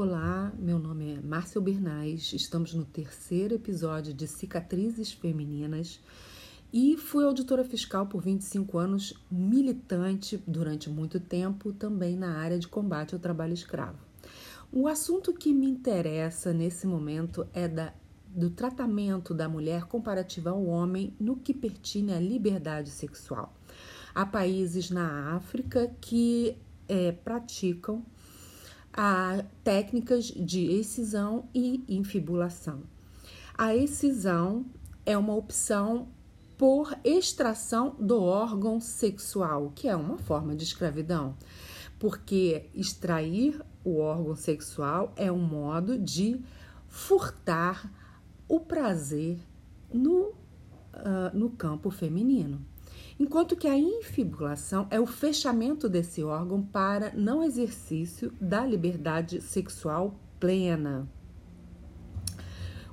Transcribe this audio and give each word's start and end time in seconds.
Olá, 0.00 0.52
meu 0.56 0.78
nome 0.78 1.14
é 1.14 1.20
Márcia 1.20 1.60
Bernais, 1.60 2.32
estamos 2.32 2.72
no 2.72 2.84
terceiro 2.84 3.56
episódio 3.56 4.14
de 4.14 4.28
Cicatrizes 4.28 5.10
Femininas 5.10 5.98
e 6.72 6.96
fui 6.96 7.24
auditora 7.24 7.64
fiscal 7.64 8.06
por 8.06 8.22
25 8.22 8.78
anos, 8.78 9.12
militante 9.28 10.40
durante 10.46 10.88
muito 10.88 11.18
tempo 11.18 11.72
também 11.72 12.16
na 12.16 12.38
área 12.38 12.60
de 12.60 12.68
combate 12.68 13.12
ao 13.12 13.20
trabalho 13.20 13.52
escravo. 13.52 13.98
O 14.70 14.86
assunto 14.86 15.34
que 15.34 15.52
me 15.52 15.66
interessa 15.66 16.52
nesse 16.52 16.86
momento 16.86 17.44
é 17.52 17.66
da, 17.66 17.92
do 18.28 18.50
tratamento 18.50 19.34
da 19.34 19.48
mulher 19.48 19.86
comparativa 19.86 20.50
ao 20.50 20.64
homem 20.64 21.12
no 21.18 21.34
que 21.34 21.52
pertine 21.52 22.12
à 22.12 22.20
liberdade 22.20 22.90
sexual. 22.90 23.52
Há 24.14 24.24
países 24.24 24.92
na 24.92 25.34
África 25.34 25.92
que 26.00 26.56
é, 26.88 27.10
praticam 27.10 28.04
a 29.00 29.44
técnicas 29.62 30.24
de 30.24 30.72
excisão 30.72 31.48
e 31.54 31.84
infibulação. 31.88 32.82
A 33.56 33.72
excisão 33.72 34.66
é 35.06 35.16
uma 35.16 35.36
opção 35.36 36.08
por 36.56 36.98
extração 37.04 37.94
do 37.96 38.20
órgão 38.20 38.80
sexual, 38.80 39.70
que 39.72 39.86
é 39.86 39.94
uma 39.94 40.18
forma 40.18 40.52
de 40.56 40.64
escravidão, 40.64 41.36
porque 41.96 42.68
extrair 42.74 43.64
o 43.84 43.98
órgão 43.98 44.34
sexual 44.34 45.12
é 45.14 45.30
um 45.30 45.38
modo 45.38 45.96
de 45.96 46.40
furtar 46.88 47.88
o 48.48 48.58
prazer 48.58 49.38
no, 49.94 50.30
uh, 50.30 50.34
no 51.32 51.50
campo 51.50 51.88
feminino. 51.88 52.60
Enquanto 53.18 53.56
que 53.56 53.66
a 53.66 53.76
infibulação 53.76 54.86
é 54.90 55.00
o 55.00 55.06
fechamento 55.06 55.88
desse 55.88 56.22
órgão 56.22 56.62
para 56.62 57.12
não 57.14 57.42
exercício 57.42 58.32
da 58.40 58.64
liberdade 58.64 59.40
sexual 59.40 60.14
plena. 60.38 61.08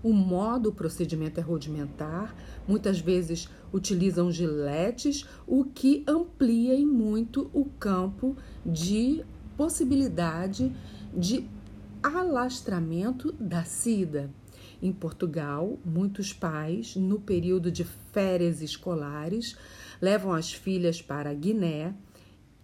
O 0.02 0.12
modo, 0.12 0.70
o 0.70 0.73
procedimento 0.73 1.40
é 1.40 1.44
rudimentar, 1.44 2.36
muitas 2.67 3.00
vezes 3.00 3.50
utilizam 3.72 4.32
giletes, 4.32 5.28
o 5.45 5.64
que 5.64 6.04
amplia 6.08 6.76
em 6.76 6.86
muito 6.86 7.50
o 7.54 7.66
campo 7.66 8.36
de 8.66 9.23
possibilidade 9.56 10.72
de 11.14 11.48
alastramento 12.04 13.32
da 13.34 13.64
SIDA. 13.64 14.30
Em 14.82 14.92
Portugal, 14.92 15.80
muitos 15.84 16.34
pais, 16.34 16.95
no 16.95 17.20
período 17.20 17.72
de 17.72 17.84
férias 17.84 18.62
escolares, 18.62 19.56
levam 20.02 20.34
as 20.34 20.54
filhas 20.54 21.02
para 21.02 21.34
Guiné 21.34 21.96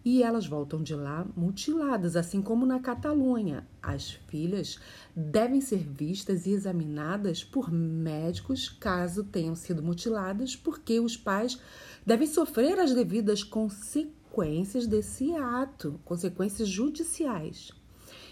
e 0.03 0.23
elas 0.23 0.47
voltam 0.47 0.81
de 0.81 0.95
lá 0.95 1.27
mutiladas, 1.35 2.15
assim 2.15 2.41
como 2.41 2.65
na 2.65 2.79
Catalunha. 2.79 3.67
As 3.81 4.11
filhas 4.11 4.79
devem 5.15 5.61
ser 5.61 5.77
vistas 5.77 6.45
e 6.45 6.51
examinadas 6.51 7.43
por 7.43 7.71
médicos 7.71 8.67
caso 8.67 9.23
tenham 9.23 9.55
sido 9.55 9.83
mutiladas, 9.83 10.55
porque 10.55 10.99
os 10.99 11.15
pais 11.15 11.59
devem 12.05 12.27
sofrer 12.27 12.79
as 12.79 12.93
devidas 12.93 13.43
consequências 13.43 14.87
desse 14.87 15.35
ato, 15.35 15.99
consequências 16.03 16.67
judiciais. 16.67 17.71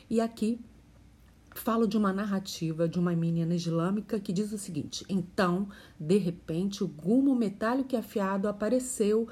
E 0.10 0.20
aqui 0.20 0.60
falo 1.60 1.88
de 1.88 1.98
uma 1.98 2.14
narrativa 2.14 2.88
de 2.88 2.98
uma 2.98 3.16
menina 3.16 3.54
islâmica 3.54 4.20
que 4.20 4.32
diz 4.32 4.52
o 4.52 4.58
seguinte: 4.58 5.06
então, 5.10 5.68
de 6.00 6.18
repente, 6.18 6.84
o 6.84 6.88
gumo 6.88 7.36
metálico 7.36 7.94
e 7.94 7.98
afiado 7.98 8.48
apareceu 8.48 9.28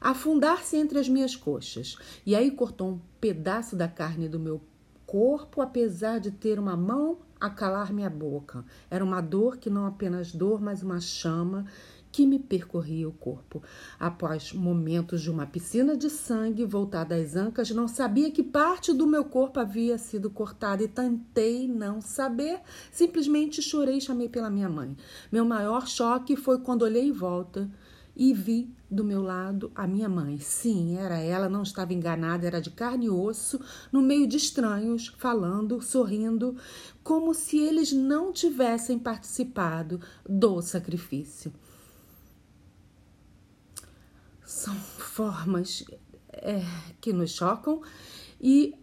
afundar-se 0.00 0.76
entre 0.76 0.98
as 0.98 1.08
minhas 1.08 1.34
coxas. 1.34 1.96
E 2.26 2.34
aí 2.34 2.50
cortou 2.50 2.90
um 2.90 3.00
pedaço 3.20 3.76
da 3.76 3.88
carne 3.88 4.28
do 4.28 4.38
meu 4.38 4.60
corpo, 5.06 5.60
apesar 5.60 6.18
de 6.18 6.30
ter 6.30 6.58
uma 6.58 6.76
mão 6.76 7.18
a 7.40 7.50
calar 7.50 7.92
minha 7.92 8.10
boca. 8.10 8.64
Era 8.90 9.04
uma 9.04 9.20
dor 9.20 9.56
que 9.56 9.70
não 9.70 9.86
apenas 9.86 10.32
dor, 10.32 10.60
mas 10.60 10.82
uma 10.82 11.00
chama 11.00 11.66
que 12.12 12.26
me 12.26 12.38
percorria 12.38 13.08
o 13.08 13.12
corpo. 13.12 13.62
Após 13.98 14.52
momentos 14.52 15.22
de 15.22 15.30
uma 15.30 15.46
piscina 15.46 15.96
de 15.96 16.10
sangue 16.10 16.66
voltada 16.66 17.16
às 17.16 17.34
ancas, 17.34 17.70
não 17.70 17.88
sabia 17.88 18.30
que 18.30 18.42
parte 18.42 18.92
do 18.92 19.06
meu 19.06 19.24
corpo 19.24 19.58
havia 19.58 19.96
sido 19.96 20.28
cortada 20.28 20.82
e 20.82 20.88
tentei 20.88 21.66
não 21.66 22.02
saber. 22.02 22.60
Simplesmente 22.92 23.62
chorei 23.62 23.96
e 23.96 24.00
chamei 24.00 24.28
pela 24.28 24.50
minha 24.50 24.68
mãe. 24.68 24.94
Meu 25.32 25.44
maior 25.44 25.88
choque 25.88 26.36
foi 26.36 26.58
quando 26.58 26.82
olhei 26.82 27.08
em 27.08 27.12
volta 27.12 27.70
e 28.14 28.34
vi 28.34 28.70
do 28.90 29.02
meu 29.02 29.22
lado 29.22 29.72
a 29.74 29.86
minha 29.86 30.08
mãe. 30.08 30.38
Sim, 30.38 30.98
era 30.98 31.18
ela, 31.18 31.48
não 31.48 31.62
estava 31.62 31.94
enganada, 31.94 32.46
era 32.46 32.60
de 32.60 32.70
carne 32.70 33.06
e 33.06 33.10
osso, 33.10 33.58
no 33.90 34.02
meio 34.02 34.26
de 34.26 34.36
estranhos, 34.36 35.14
falando, 35.16 35.80
sorrindo, 35.80 36.54
como 37.02 37.32
se 37.32 37.58
eles 37.58 37.90
não 37.90 38.30
tivessem 38.30 38.98
participado 38.98 39.98
do 40.28 40.60
sacrifício 40.60 41.50
são 44.52 44.74
formas 44.74 45.84
é, 46.30 46.62
que 47.00 47.12
nos 47.12 47.30
chocam 47.30 47.80
e 48.40 48.74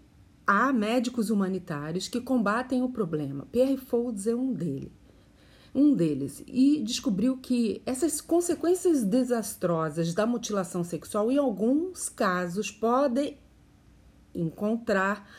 há 0.45 0.73
médicos 0.73 1.29
humanitários 1.29 2.07
que 2.07 2.19
combatem 2.19 2.81
o 2.81 2.89
problema. 2.89 3.47
Pierre 3.51 3.77
Folds 3.77 4.25
é 4.25 4.35
um 4.35 4.51
deles. 4.51 4.91
Um 5.73 5.93
deles 5.93 6.43
e 6.47 6.81
descobriu 6.81 7.37
que 7.37 7.83
essas 7.85 8.19
consequências 8.19 9.03
desastrosas 9.03 10.15
da 10.15 10.25
mutilação 10.25 10.83
sexual, 10.83 11.31
em 11.31 11.37
alguns 11.37 12.09
casos, 12.09 12.71
podem 12.71 13.37
encontrar 14.33 15.29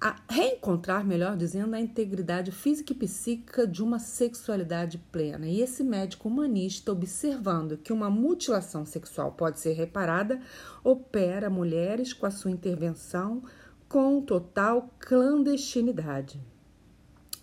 a 0.00 0.14
reencontrar, 0.28 1.04
melhor 1.04 1.36
dizendo, 1.36 1.74
a 1.74 1.80
integridade 1.80 2.52
física 2.52 2.92
e 2.92 2.96
psíquica 2.96 3.66
de 3.66 3.82
uma 3.82 3.98
sexualidade 3.98 4.98
plena. 5.10 5.46
E 5.46 5.60
esse 5.60 5.82
médico 5.82 6.28
humanista, 6.28 6.92
observando 6.92 7.76
que 7.76 7.92
uma 7.92 8.08
mutilação 8.08 8.86
sexual 8.86 9.32
pode 9.32 9.58
ser 9.58 9.72
reparada, 9.72 10.40
opera 10.84 11.50
mulheres 11.50 12.12
com 12.12 12.26
a 12.26 12.30
sua 12.30 12.50
intervenção 12.50 13.42
com 13.88 14.20
total 14.20 14.88
clandestinidade, 15.00 16.40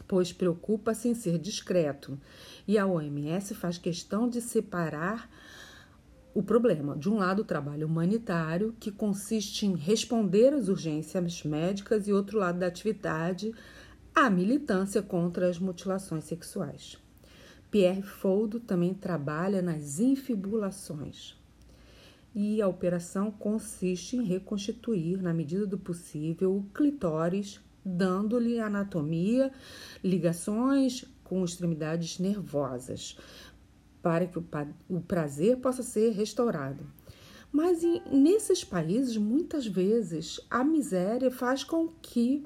pois 0.07 0.31
preocupa-se 0.31 1.09
em 1.09 1.15
ser 1.15 1.37
discreto. 1.37 2.17
E 2.67 2.77
a 2.77 2.85
OMS 2.85 3.53
faz 3.53 3.77
questão 3.77 4.29
de 4.29 4.39
separar 4.39 5.29
o 6.35 6.43
problema. 6.43 6.97
De 6.97 7.09
um 7.09 7.15
lado, 7.15 7.43
o 7.43 7.45
trabalho 7.45 7.87
humanitário, 7.87 8.75
que 8.77 8.91
consiste 8.91 9.65
em 9.65 9.73
responder 9.73 10.53
às 10.53 10.67
urgências 10.67 11.43
médicas, 11.43 12.09
e 12.09 12.13
outro 12.13 12.37
lado 12.37 12.59
da 12.59 12.67
atividade, 12.67 13.53
a 14.13 14.29
militância 14.29 15.01
contra 15.01 15.49
as 15.49 15.57
mutilações 15.57 16.25
sexuais. 16.25 16.97
Pierre 17.71 18.01
Foldo 18.01 18.59
também 18.59 18.93
trabalha 18.93 19.61
nas 19.61 19.99
infibulações. 19.99 21.37
E 22.35 22.61
a 22.61 22.67
operação 22.67 23.31
consiste 23.31 24.17
em 24.17 24.23
reconstituir, 24.23 25.21
na 25.21 25.33
medida 25.33 25.65
do 25.65 25.77
possível, 25.77 26.53
o 26.53 26.63
clitóris, 26.73 27.61
dando-lhe 27.83 28.59
anatomia, 28.59 29.53
ligações 30.03 31.05
com 31.23 31.45
extremidades 31.45 32.19
nervosas, 32.19 33.17
para 34.05 34.27
que 34.27 34.37
o 34.37 35.01
prazer 35.01 35.57
possa 35.57 35.81
ser 35.81 36.11
restaurado. 36.11 36.85
Mas 37.51 37.81
nesses 38.11 38.63
países, 38.63 39.17
muitas 39.17 39.65
vezes, 39.65 40.39
a 40.47 40.63
miséria 40.63 41.31
faz 41.31 41.63
com 41.63 41.87
que 42.03 42.45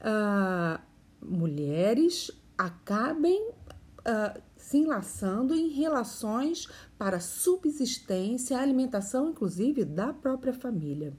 uh, 0.00 0.82
mulheres 1.24 2.32
acabem 2.58 3.40
uh, 3.48 4.42
se 4.72 4.78
enlaçando 4.78 5.54
em 5.54 5.68
relações 5.68 6.66
para 6.96 7.20
subsistência, 7.20 8.58
alimentação, 8.58 9.28
inclusive, 9.28 9.84
da 9.84 10.14
própria 10.14 10.54
família. 10.54 11.12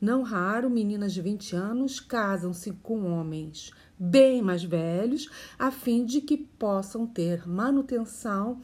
Não 0.00 0.22
raro, 0.22 0.70
meninas 0.70 1.12
de 1.12 1.20
20 1.20 1.54
anos 1.54 2.00
casam-se 2.00 2.72
com 2.82 3.12
homens 3.12 3.72
bem 3.98 4.40
mais 4.40 4.64
velhos, 4.64 5.28
a 5.58 5.70
fim 5.70 6.06
de 6.06 6.22
que 6.22 6.38
possam 6.38 7.06
ter 7.06 7.46
manutenção 7.46 8.62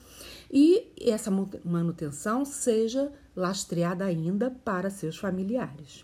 e 0.50 0.90
essa 0.98 1.30
manutenção 1.62 2.42
seja 2.46 3.12
lastreada 3.36 4.06
ainda 4.06 4.50
para 4.50 4.88
seus 4.88 5.18
familiares. 5.18 6.02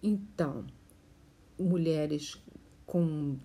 Então, 0.00 0.64
mulheres 1.58 2.40
com 2.86 3.36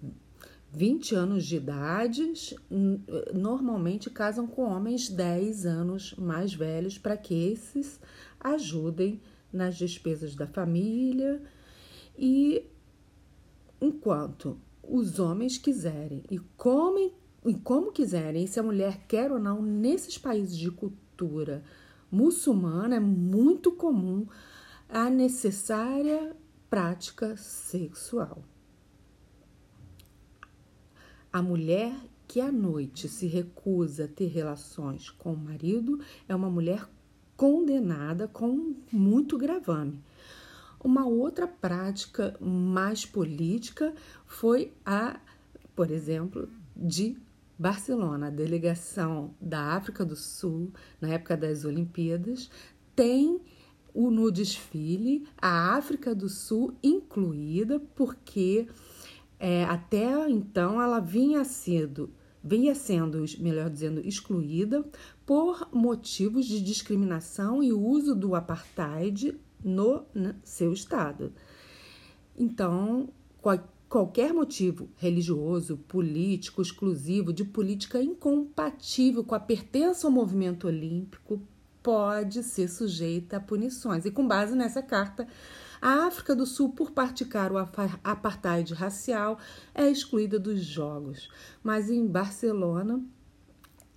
20 0.77 1.15
anos 1.15 1.43
de 1.43 1.55
idade 1.55 2.55
normalmente 3.33 4.11
casam 4.11 4.45
com 4.45 4.61
homens 4.61 5.09
10 5.09 5.65
anos 5.65 6.13
mais 6.19 6.53
velhos 6.53 6.99
para 6.99 7.17
que 7.17 7.33
esses 7.33 7.99
ajudem 8.39 9.19
nas 9.51 9.75
despesas 9.75 10.35
da 10.35 10.45
família 10.45 11.41
e 12.15 12.63
enquanto 13.81 14.59
os 14.83 15.17
homens 15.17 15.57
quiserem 15.57 16.23
e 16.29 16.37
comem 16.55 17.11
e 17.43 17.55
como 17.55 17.91
quiserem, 17.91 18.45
se 18.45 18.59
a 18.59 18.63
mulher 18.63 19.07
quer 19.07 19.31
ou 19.31 19.39
não, 19.39 19.63
nesses 19.63 20.17
países 20.17 20.55
de 20.55 20.69
cultura 20.69 21.63
muçulmana 22.11 22.97
é 22.97 22.99
muito 22.99 23.71
comum 23.71 24.27
a 24.87 25.09
necessária 25.09 26.35
prática 26.69 27.35
sexual. 27.35 28.43
A 31.31 31.41
mulher 31.41 31.93
que 32.27 32.41
à 32.41 32.51
noite 32.51 33.07
se 33.07 33.27
recusa 33.27 34.05
a 34.05 34.07
ter 34.07 34.27
relações 34.27 35.09
com 35.09 35.33
o 35.33 35.37
marido 35.37 35.99
é 36.27 36.35
uma 36.35 36.49
mulher 36.49 36.87
condenada 37.35 38.27
com 38.27 38.75
muito 38.91 39.37
gravame. 39.37 40.01
Uma 40.83 41.05
outra 41.05 41.47
prática 41.47 42.35
mais 42.39 43.05
política 43.05 43.93
foi 44.25 44.73
a, 44.85 45.19
por 45.75 45.91
exemplo, 45.91 46.49
de 46.75 47.17
Barcelona, 47.57 48.27
a 48.27 48.31
delegação 48.31 49.33
da 49.41 49.73
África 49.73 50.05
do 50.05 50.15
Sul, 50.15 50.71
na 51.01 51.09
época 51.09 51.35
das 51.35 51.65
Olimpíadas, 51.65 52.49
tem 52.95 53.41
o, 53.93 54.11
no 54.11 54.31
desfile 54.31 55.27
a 55.41 55.75
África 55.75 56.13
do 56.13 56.29
Sul 56.29 56.75
incluída, 56.83 57.79
porque 57.95 58.67
é, 59.39 59.63
até 59.65 60.29
então 60.29 60.81
ela 60.81 60.99
vinha 60.99 61.43
sendo, 61.43 62.09
vinha 62.43 62.73
sendo, 62.73 63.23
melhor 63.39 63.69
dizendo, 63.69 64.01
excluída 64.01 64.85
por 65.25 65.69
motivos 65.71 66.45
de 66.45 66.61
discriminação 66.61 67.61
e 67.61 67.71
uso 67.71 68.15
do 68.15 68.35
apartheid 68.35 69.39
no, 69.63 70.05
no 70.13 70.35
seu 70.43 70.73
estado. 70.73 71.33
Então, 72.37 73.09
qualquer 73.89 74.33
motivo 74.33 74.89
religioso, 74.95 75.77
político, 75.87 76.61
exclusivo, 76.61 77.33
de 77.33 77.43
política 77.43 78.01
incompatível 78.01 79.23
com 79.23 79.35
a 79.35 79.39
pertença 79.39 80.07
ao 80.07 80.11
movimento 80.11 80.67
olímpico 80.67 81.41
pode 81.81 82.43
ser 82.43 82.67
sujeita 82.67 83.37
a 83.37 83.39
punições. 83.39 84.05
E 84.05 84.11
com 84.11 84.27
base 84.27 84.55
nessa 84.55 84.81
carta, 84.81 85.27
a 85.81 86.07
África 86.07 86.35
do 86.35 86.45
Sul, 86.45 86.69
por 86.69 86.91
praticar 86.91 87.51
o 87.51 87.57
apartheid 87.57 88.73
racial, 88.73 89.37
é 89.73 89.89
excluída 89.89 90.39
dos 90.39 90.61
Jogos. 90.61 91.29
Mas 91.63 91.89
em 91.89 92.05
Barcelona, 92.05 93.01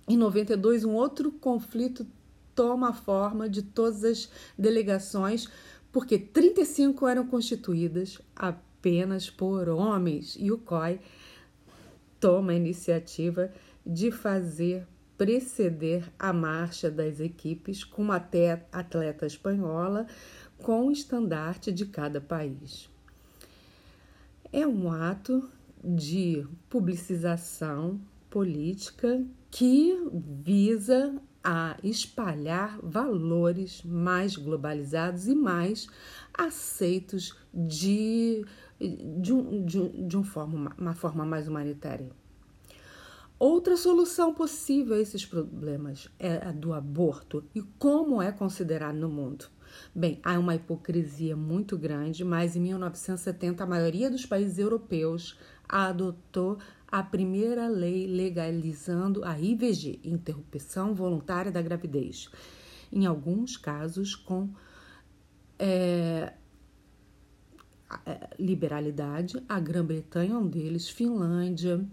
em 0.07 0.17
92, 0.17 0.83
um 0.83 0.93
outro 0.93 1.31
conflito 1.31 2.05
toma 2.53 2.89
a 2.89 2.93
forma 2.93 3.49
de 3.49 3.61
todas 3.61 4.03
as 4.03 4.29
delegações, 4.57 5.47
porque 5.91 6.17
35 6.17 7.07
eram 7.07 7.25
constituídas 7.25 8.19
apenas 8.35 9.29
por 9.29 9.69
homens, 9.69 10.35
e 10.39 10.51
o 10.51 10.57
COI 10.57 10.99
toma 12.19 12.51
a 12.51 12.55
iniciativa 12.55 13.51
de 13.85 14.11
fazer 14.11 14.87
preceder 15.17 16.11
a 16.17 16.33
marcha 16.33 16.89
das 16.89 17.19
equipes 17.19 17.83
com 17.83 18.01
uma 18.01 18.15
atleta 18.15 19.25
espanhola 19.25 20.07
com 20.61 20.87
o 20.87 20.91
estandarte 20.91 21.71
de 21.71 21.85
cada 21.85 22.21
país. 22.21 22.89
É 24.51 24.65
um 24.67 24.91
ato 24.91 25.49
de 25.83 26.45
publicização 26.69 27.99
política 28.29 29.25
que 29.49 29.97
visa 30.43 31.15
a 31.43 31.75
espalhar 31.83 32.79
valores 32.81 33.81
mais 33.83 34.35
globalizados 34.35 35.27
e 35.27 35.33
mais 35.33 35.87
aceitos 36.33 37.35
de, 37.53 38.45
de, 38.79 39.63
de, 39.65 40.07
de 40.07 40.17
um 40.17 40.23
forma, 40.23 40.73
uma 40.77 40.93
forma 40.93 41.25
mais 41.25 41.47
humanitária. 41.47 42.09
Outra 43.41 43.75
solução 43.75 44.35
possível 44.35 44.95
a 44.95 44.99
esses 44.99 45.25
problemas 45.25 46.07
é 46.19 46.47
a 46.47 46.51
do 46.51 46.73
aborto 46.73 47.43
e 47.55 47.61
como 47.79 48.21
é 48.21 48.31
considerado 48.31 48.97
no 48.97 49.09
mundo. 49.09 49.45
Bem, 49.95 50.19
há 50.21 50.37
uma 50.37 50.53
hipocrisia 50.53 51.35
muito 51.35 51.75
grande, 51.75 52.23
mas 52.23 52.55
em 52.55 52.59
1970 52.59 53.63
a 53.63 53.65
maioria 53.65 54.11
dos 54.11 54.27
países 54.27 54.59
europeus 54.59 55.39
adotou 55.67 56.59
a 56.87 57.01
primeira 57.01 57.67
lei 57.67 58.05
legalizando 58.05 59.25
a 59.25 59.39
IVG, 59.39 60.01
interrupção 60.03 60.93
voluntária 60.93 61.51
da 61.51 61.63
gravidez, 61.63 62.29
em 62.91 63.07
alguns 63.07 63.57
casos 63.57 64.13
com 64.13 64.51
é, 65.57 66.33
é 68.05 68.29
liberalidade. 68.37 69.43
A 69.49 69.59
Grã-Bretanha 69.59 70.35
é 70.35 70.37
um 70.37 70.47
deles, 70.47 70.87
Finlândia, 70.87 71.83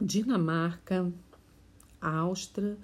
Dinamarca, 0.00 1.12
Áustria, 2.00 2.76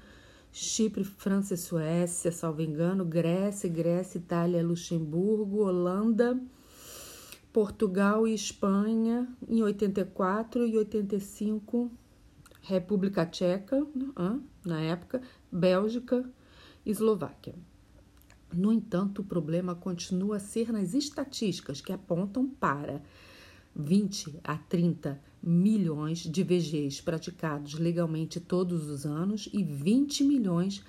Chipre, 0.53 1.05
França 1.05 1.55
e 1.55 1.57
Suécia, 1.57 2.33
salvo 2.33 2.63
engano, 2.63 3.05
Grécia, 3.05 3.69
Grécia, 3.69 4.19
Itália, 4.19 4.67
Luxemburgo, 4.67 5.65
Holanda 5.65 6.41
Portugal 7.53 8.29
e 8.29 8.35
Espanha 8.35 9.29
em 9.49 9.63
84 9.63 10.67
e 10.67 10.79
85, 10.79 11.91
República 12.63 13.27
Tcheca, 13.27 13.85
na 14.65 14.81
época, 14.81 15.21
Bélgica 15.51 16.25
e 16.87 16.91
Eslováquia. 16.91 17.55
No 18.53 18.73
entanto, 18.73 19.23
o 19.23 19.25
problema 19.25 19.75
continua 19.75 20.37
a 20.37 20.41
ser 20.41 20.73
nas 20.73 20.95
estatísticas 20.95 21.81
que 21.81 21.93
apontam 21.93 22.49
para 22.49 23.03
20 23.75 24.41
a 24.45 24.57
30 24.57 25.21
milhões 25.43 26.19
de 26.19 26.43
VGs 26.43 27.03
praticados 27.03 27.75
legalmente 27.75 28.41
todos 28.41 28.89
os 28.89 29.07
anos 29.07 29.49
e 29.53 29.63
20 29.63 30.25
milhões 30.25 30.85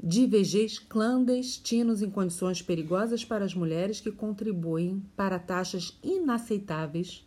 de 0.00 0.26
VGs 0.26 0.80
clandestinos 0.88 2.02
em 2.02 2.10
condições 2.10 2.62
perigosas 2.62 3.24
para 3.24 3.44
as 3.44 3.54
mulheres 3.54 4.00
que 4.00 4.12
contribuem 4.12 5.02
para 5.16 5.38
taxas 5.38 5.98
inaceitáveis 6.02 7.24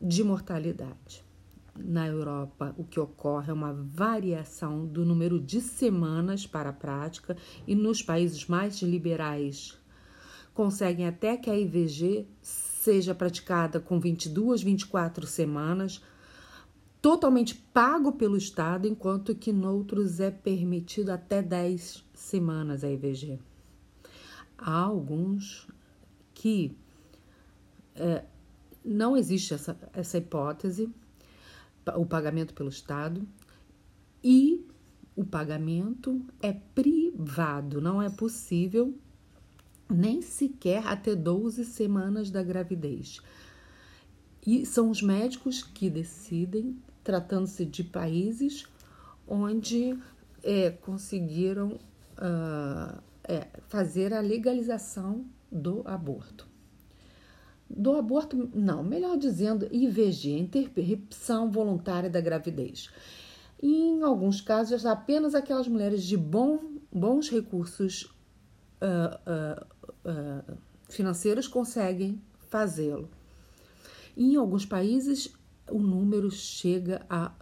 de 0.00 0.22
mortalidade. 0.22 1.24
Na 1.76 2.06
Europa, 2.06 2.74
o 2.78 2.84
que 2.84 3.00
ocorre 3.00 3.50
é 3.50 3.54
uma 3.54 3.72
variação 3.72 4.86
do 4.86 5.04
número 5.04 5.40
de 5.40 5.60
semanas 5.60 6.46
para 6.46 6.70
a 6.70 6.74
prática 6.74 7.36
e 7.66 7.74
nos 7.74 8.02
países 8.02 8.46
mais 8.46 8.80
liberais 8.82 9.78
conseguem 10.52 11.06
até 11.06 11.36
que 11.36 11.48
a 11.48 11.58
IVG 11.58 12.26
seja 12.80 13.14
praticada 13.14 13.78
com 13.78 14.00
22, 14.00 14.62
24 14.62 15.26
semanas, 15.26 16.02
totalmente 17.02 17.54
pago 17.54 18.12
pelo 18.12 18.38
Estado, 18.38 18.88
enquanto 18.88 19.34
que 19.34 19.52
noutros 19.52 20.18
é 20.18 20.30
permitido 20.30 21.10
até 21.10 21.42
10 21.42 22.02
semanas 22.14 22.82
a 22.82 22.90
IVG. 22.90 23.38
Há 24.56 24.72
alguns 24.72 25.68
que 26.32 26.74
é, 27.94 28.24
não 28.82 29.14
existe 29.14 29.52
essa, 29.52 29.78
essa 29.92 30.16
hipótese, 30.16 30.88
o 31.96 32.06
pagamento 32.06 32.54
pelo 32.54 32.70
Estado, 32.70 33.28
e 34.24 34.66
o 35.14 35.24
pagamento 35.24 36.24
é 36.40 36.54
privado, 36.54 37.78
não 37.78 38.00
é 38.00 38.08
possível 38.08 38.94
nem 39.90 40.22
sequer 40.22 40.86
até 40.86 41.14
12 41.14 41.64
semanas 41.64 42.30
da 42.30 42.42
gravidez. 42.42 43.20
E 44.46 44.64
são 44.64 44.90
os 44.90 45.02
médicos 45.02 45.62
que 45.62 45.90
decidem 45.90 46.76
tratando-se 47.04 47.64
de 47.64 47.84
países 47.84 48.66
onde 49.26 49.98
é, 50.42 50.70
conseguiram 50.70 51.78
uh, 52.18 53.00
é, 53.24 53.46
fazer 53.68 54.12
a 54.12 54.20
legalização 54.20 55.24
do 55.50 55.82
aborto. 55.84 56.48
Do 57.68 57.92
aborto, 57.92 58.50
não, 58.52 58.82
melhor 58.82 59.16
dizendo, 59.16 59.68
IVG, 59.70 60.36
interrupção 60.36 61.50
voluntária 61.50 62.10
da 62.10 62.20
gravidez. 62.20 62.90
E, 63.62 63.68
em 63.68 64.02
alguns 64.02 64.40
casos, 64.40 64.84
apenas 64.84 65.34
aquelas 65.34 65.68
mulheres 65.68 66.02
de 66.02 66.16
bom, 66.16 66.58
bons 66.90 67.28
recursos 67.28 68.12
uh, 68.80 69.66
uh, 70.04 70.58
financeiros 70.88 71.46
conseguem 71.46 72.20
fazê-lo. 72.48 73.08
Em 74.16 74.36
alguns 74.36 74.64
países, 74.64 75.32
o 75.70 75.78
número 75.78 76.30
chega 76.30 77.04
a 77.08 77.32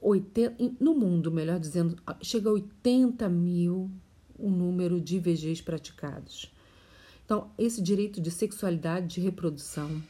80, 0.00 0.76
no 0.80 0.94
mundo, 0.94 1.30
melhor 1.30 1.58
dizendo, 1.58 1.96
chega 2.22 2.48
a 2.48 2.52
80 2.52 3.28
mil 3.28 3.90
o 4.38 4.50
número 4.50 5.00
de 5.00 5.16
IVGs 5.16 5.62
praticados. 5.62 6.52
Então, 7.24 7.50
esse 7.56 7.80
direito 7.80 8.20
de 8.20 8.30
sexualidade 8.30 9.14
de 9.14 9.20
reprodução 9.20 10.02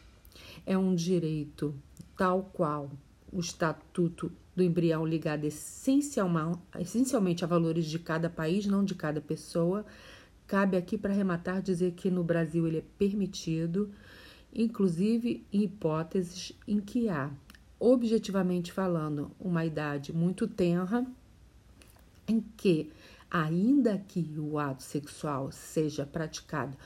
é 0.65 0.77
um 0.77 0.95
direito 0.95 1.75
tal 2.17 2.51
qual 2.53 2.91
o 3.31 3.41
estatuto 3.41 4.33
do 4.55 4.63
embrião 4.63 5.07
ligado 5.07 5.45
essencialmente 5.45 7.45
a 7.45 7.47
valores 7.47 7.87
de 7.87 7.99
cada 7.99 8.29
país, 8.29 8.67
não 8.67 8.85
de 8.85 8.95
cada 8.95 9.21
pessoa. 9.21 9.85
Cabe 10.52 10.76
aqui 10.76 10.99
para 10.99 11.14
arrematar 11.14 11.62
dizer 11.62 11.92
que 11.92 12.11
no 12.11 12.23
Brasil 12.23 12.68
ele 12.68 12.76
é 12.76 12.85
permitido, 12.99 13.90
inclusive 14.54 15.47
em 15.50 15.62
hipóteses 15.62 16.52
em 16.68 16.78
que 16.78 17.09
há, 17.09 17.30
objetivamente 17.80 18.71
falando, 18.71 19.30
uma 19.40 19.64
idade 19.64 20.12
muito 20.12 20.47
tenra, 20.47 21.06
em 22.28 22.42
que, 22.54 22.92
ainda 23.30 23.97
que 23.97 24.38
o 24.38 24.59
ato 24.59 24.82
sexual 24.82 25.50
seja 25.50 26.04
praticado 26.04 26.76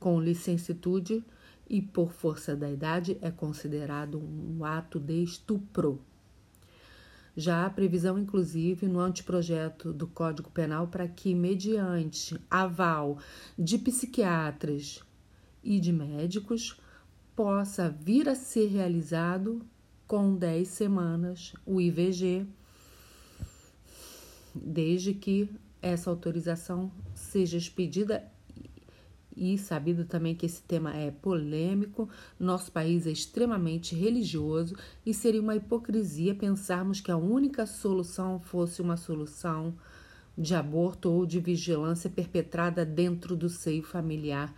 com 0.00 0.20
licitude, 0.20 1.24
e, 1.70 1.80
por 1.80 2.12
força 2.12 2.56
da 2.56 2.68
idade, 2.68 3.16
é 3.22 3.30
considerado 3.30 4.18
um 4.18 4.64
ato 4.64 4.98
de 4.98 5.22
estupro. 5.22 6.00
Já 7.36 7.64
há 7.64 7.70
previsão, 7.70 8.18
inclusive, 8.18 8.86
no 8.86 9.00
anteprojeto 9.00 9.92
do 9.92 10.06
Código 10.06 10.50
Penal 10.50 10.88
para 10.88 11.08
que, 11.08 11.34
mediante 11.34 12.38
aval 12.50 13.18
de 13.58 13.78
psiquiatras 13.78 15.02
e 15.64 15.80
de 15.80 15.92
médicos, 15.92 16.78
possa 17.34 17.88
vir 17.88 18.28
a 18.28 18.34
ser 18.34 18.66
realizado 18.66 19.62
com 20.06 20.34
10 20.34 20.68
semanas 20.68 21.54
o 21.64 21.80
IVG, 21.80 22.46
desde 24.54 25.14
que 25.14 25.48
essa 25.80 26.10
autorização 26.10 26.92
seja 27.14 27.56
expedida 27.56 28.30
e 29.36 29.56
sabido 29.58 30.04
também 30.04 30.34
que 30.34 30.46
esse 30.46 30.62
tema 30.62 30.94
é 30.94 31.10
polêmico, 31.10 32.08
nosso 32.38 32.70
país 32.70 33.06
é 33.06 33.10
extremamente 33.10 33.94
religioso 33.94 34.76
e 35.04 35.12
seria 35.12 35.40
uma 35.40 35.56
hipocrisia 35.56 36.34
pensarmos 36.34 37.00
que 37.00 37.10
a 37.10 37.16
única 37.16 37.66
solução 37.66 38.40
fosse 38.40 38.80
uma 38.80 38.96
solução 38.96 39.74
de 40.36 40.54
aborto 40.54 41.10
ou 41.10 41.26
de 41.26 41.40
vigilância 41.40 42.08
perpetrada 42.08 42.84
dentro 42.84 43.36
do 43.36 43.48
seio 43.48 43.82
familiar, 43.82 44.54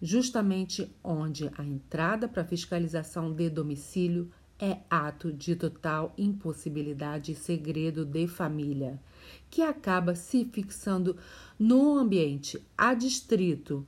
justamente 0.00 0.90
onde 1.02 1.50
a 1.56 1.64
entrada 1.64 2.28
para 2.28 2.44
fiscalização 2.44 3.32
de 3.32 3.50
domicílio 3.50 4.30
é 4.58 4.78
ato 4.90 5.32
de 5.32 5.54
total 5.54 6.12
impossibilidade 6.18 7.32
e 7.32 7.36
segredo 7.36 8.04
de 8.04 8.26
família, 8.26 9.00
que 9.48 9.62
acaba 9.62 10.14
se 10.14 10.44
fixando 10.44 11.16
no 11.58 11.96
ambiente 11.96 12.60
adstrito 12.76 13.86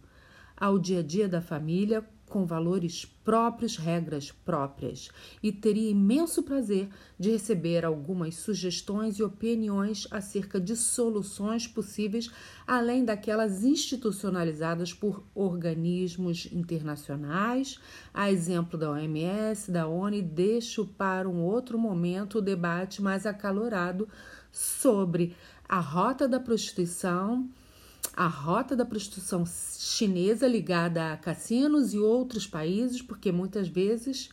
ao 0.61 0.79
dia 0.79 1.00
a 1.00 1.02
dia 1.02 1.26
da 1.26 1.40
família 1.40 2.07
com 2.31 2.47
valores 2.47 3.05
próprios, 3.05 3.76
regras 3.76 4.31
próprias, 4.31 5.11
e 5.43 5.50
teria 5.50 5.90
imenso 5.90 6.45
prazer 6.45 6.88
de 7.19 7.31
receber 7.31 7.85
algumas 7.85 8.37
sugestões 8.37 9.19
e 9.19 9.23
opiniões 9.23 10.07
acerca 10.12 10.61
de 10.61 10.76
soluções 10.76 11.67
possíveis, 11.67 12.31
além 12.64 13.05
daquelas 13.05 13.64
institucionalizadas 13.64 14.95
por 14.95 15.25
organismos 15.35 16.49
internacionais, 16.52 17.81
a 18.14 18.31
exemplo 18.31 18.79
da 18.79 18.93
OMS, 18.93 19.73
da 19.73 19.88
ONU, 19.88 20.23
deixo 20.23 20.87
para 20.87 21.29
um 21.29 21.43
outro 21.43 21.76
momento 21.76 22.38
o 22.38 22.43
debate 22.43 23.02
mais 23.02 23.26
acalorado 23.26 24.09
sobre 24.52 25.35
a 25.69 25.81
rota 25.81 26.29
da 26.29 26.38
prostituição 26.38 27.49
a 28.17 28.26
rota 28.26 28.76
da 28.76 28.85
prostituição 28.85 29.45
chinesa 29.47 30.47
ligada 30.47 31.12
a 31.12 31.17
cassinos 31.17 31.95
e 31.95 31.99
outros 31.99 32.47
países, 32.47 33.00
porque 33.00 33.33
muitas 33.33 33.69
vezes 33.69 34.31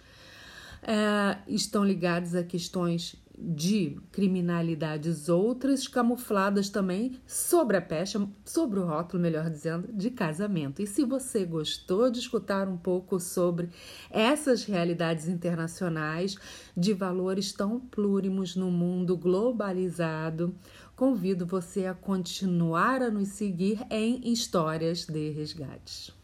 é, 0.81 1.37
estão 1.47 1.83
ligados 1.83 2.35
a 2.35 2.43
questões 2.43 3.15
de 3.39 3.95
criminalidades 4.11 5.29
outras, 5.29 5.87
camufladas 5.87 6.69
também 6.69 7.19
sobre 7.27 7.77
a 7.77 7.81
pecha, 7.81 8.27
sobre 8.43 8.79
o 8.79 8.85
rótulo, 8.85 9.21
melhor 9.21 9.47
dizendo, 9.47 9.89
de 9.93 10.09
casamento. 10.09 10.81
E 10.81 10.87
se 10.87 11.05
você 11.05 11.45
gostou 11.45 12.09
de 12.09 12.17
escutar 12.17 12.67
um 12.67 12.77
pouco 12.77 13.19
sobre 13.19 13.69
essas 14.09 14.63
realidades 14.63 15.27
internacionais 15.27 16.35
de 16.75 16.93
valores 16.93 17.53
tão 17.53 17.79
plúrimos 17.79 18.55
no 18.55 18.71
mundo 18.71 19.15
globalizado, 19.15 20.55
convido 20.97 21.45
você 21.45 21.85
a 21.85 21.93
continuar 21.93 23.03
a 23.03 23.11
nos 23.11 23.29
seguir 23.29 23.85
em 23.87 24.31
Histórias 24.31 25.05
de 25.05 25.29
Resgates. 25.29 26.16